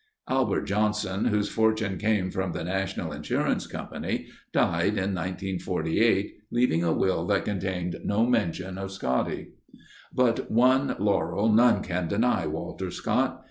Albert 0.27 0.63
Johnson, 0.63 1.25
whose 1.25 1.47
fortune 1.47 1.99
came 1.99 2.31
from 2.31 2.53
the 2.53 2.63
National 2.63 3.11
Insurance 3.11 3.67
Company, 3.67 4.25
died 4.51 4.97
in 4.97 5.13
1948, 5.13 6.37
leaving 6.49 6.83
a 6.83 6.91
will 6.91 7.27
that 7.27 7.45
contained 7.45 7.99
no 8.03 8.25
mention 8.25 8.79
of 8.79 8.91
Scotty. 8.91 9.49
But 10.11 10.49
one 10.49 10.95
laurel 10.97 11.53
none 11.53 11.83
can 11.83 12.07
deny 12.07 12.47
Walter 12.47 12.89
Scott. 12.89 13.39